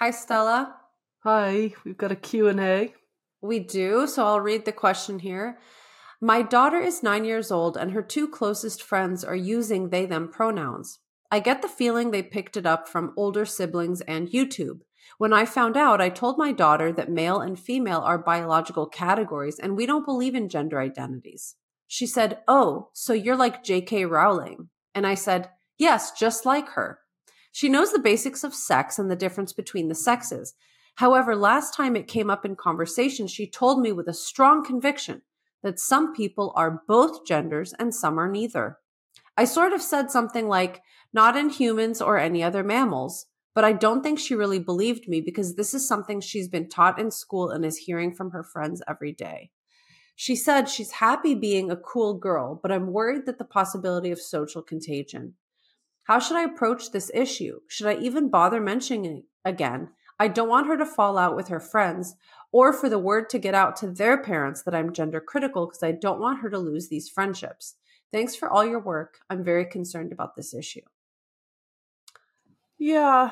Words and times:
Hi, 0.00 0.12
Stella. 0.12 0.76
Hi, 1.24 1.74
we've 1.84 1.98
got 1.98 2.12
a 2.12 2.14
Q&A. 2.14 2.94
We 3.40 3.58
do, 3.58 4.06
so 4.06 4.24
I'll 4.24 4.38
read 4.38 4.64
the 4.64 4.70
question 4.70 5.18
here. 5.18 5.58
My 6.20 6.40
daughter 6.40 6.78
is 6.78 7.02
nine 7.02 7.24
years 7.24 7.50
old, 7.50 7.76
and 7.76 7.90
her 7.90 8.02
two 8.02 8.28
closest 8.28 8.80
friends 8.80 9.24
are 9.24 9.34
using 9.34 9.88
they 9.88 10.06
them 10.06 10.28
pronouns. 10.28 11.00
I 11.32 11.40
get 11.40 11.62
the 11.62 11.68
feeling 11.68 12.12
they 12.12 12.22
picked 12.22 12.56
it 12.56 12.64
up 12.64 12.86
from 12.88 13.12
older 13.16 13.44
siblings 13.44 14.00
and 14.02 14.28
YouTube. 14.28 14.82
When 15.18 15.32
I 15.32 15.44
found 15.44 15.76
out, 15.76 16.00
I 16.00 16.10
told 16.10 16.38
my 16.38 16.52
daughter 16.52 16.92
that 16.92 17.10
male 17.10 17.40
and 17.40 17.58
female 17.58 17.98
are 17.98 18.18
biological 18.18 18.86
categories 18.86 19.58
and 19.58 19.76
we 19.76 19.84
don't 19.84 20.06
believe 20.06 20.36
in 20.36 20.48
gender 20.48 20.80
identities. 20.80 21.56
She 21.88 22.06
said, 22.06 22.38
Oh, 22.46 22.90
so 22.92 23.14
you're 23.14 23.36
like 23.36 23.64
J.K. 23.64 24.04
Rowling. 24.04 24.68
And 24.94 25.04
I 25.04 25.14
said, 25.14 25.50
Yes, 25.76 26.12
just 26.12 26.46
like 26.46 26.68
her. 26.70 27.00
She 27.52 27.68
knows 27.68 27.92
the 27.92 27.98
basics 27.98 28.44
of 28.44 28.54
sex 28.54 28.98
and 28.98 29.10
the 29.10 29.16
difference 29.16 29.52
between 29.52 29.88
the 29.88 29.94
sexes. 29.94 30.54
However, 30.96 31.36
last 31.36 31.74
time 31.74 31.96
it 31.96 32.08
came 32.08 32.30
up 32.30 32.44
in 32.44 32.56
conversation, 32.56 33.26
she 33.26 33.48
told 33.48 33.80
me 33.80 33.92
with 33.92 34.08
a 34.08 34.14
strong 34.14 34.64
conviction 34.64 35.22
that 35.62 35.78
some 35.78 36.14
people 36.14 36.52
are 36.56 36.82
both 36.86 37.26
genders 37.26 37.72
and 37.78 37.94
some 37.94 38.18
are 38.18 38.30
neither. 38.30 38.78
I 39.36 39.44
sort 39.44 39.72
of 39.72 39.82
said 39.82 40.10
something 40.10 40.48
like, 40.48 40.82
not 41.12 41.36
in 41.36 41.48
humans 41.48 42.00
or 42.00 42.18
any 42.18 42.42
other 42.42 42.62
mammals, 42.62 43.26
but 43.54 43.64
I 43.64 43.72
don't 43.72 44.02
think 44.02 44.18
she 44.18 44.34
really 44.34 44.58
believed 44.58 45.08
me 45.08 45.20
because 45.20 45.54
this 45.54 45.74
is 45.74 45.86
something 45.86 46.20
she's 46.20 46.48
been 46.48 46.68
taught 46.68 47.00
in 47.00 47.10
school 47.10 47.50
and 47.50 47.64
is 47.64 47.76
hearing 47.76 48.14
from 48.14 48.30
her 48.30 48.44
friends 48.44 48.82
every 48.88 49.12
day. 49.12 49.50
She 50.14 50.36
said 50.36 50.68
she's 50.68 50.92
happy 50.92 51.34
being 51.34 51.70
a 51.70 51.76
cool 51.76 52.14
girl, 52.14 52.58
but 52.60 52.72
I'm 52.72 52.92
worried 52.92 53.26
that 53.26 53.38
the 53.38 53.44
possibility 53.44 54.10
of 54.10 54.20
social 54.20 54.62
contagion. 54.62 55.34
How 56.08 56.18
should 56.18 56.38
I 56.38 56.44
approach 56.44 56.90
this 56.90 57.10
issue? 57.12 57.60
Should 57.68 57.86
I 57.86 57.96
even 57.96 58.30
bother 58.30 58.62
mentioning 58.62 59.04
it 59.04 59.24
again? 59.44 59.90
I 60.18 60.28
don't 60.28 60.48
want 60.48 60.66
her 60.66 60.78
to 60.78 60.86
fall 60.86 61.18
out 61.18 61.36
with 61.36 61.48
her 61.48 61.60
friends 61.60 62.16
or 62.50 62.72
for 62.72 62.88
the 62.88 62.98
word 62.98 63.28
to 63.28 63.38
get 63.38 63.54
out 63.54 63.76
to 63.76 63.90
their 63.90 64.16
parents 64.16 64.62
that 64.62 64.74
I'm 64.74 64.94
gender 64.94 65.20
critical 65.20 65.66
because 65.66 65.82
I 65.82 65.92
don't 65.92 66.18
want 66.18 66.40
her 66.40 66.48
to 66.48 66.58
lose 66.58 66.88
these 66.88 67.10
friendships. 67.10 67.74
Thanks 68.10 68.34
for 68.34 68.48
all 68.48 68.64
your 68.64 68.80
work. 68.80 69.18
I'm 69.28 69.44
very 69.44 69.66
concerned 69.66 70.10
about 70.10 70.34
this 70.34 70.54
issue. 70.54 70.80
Yeah, 72.78 73.26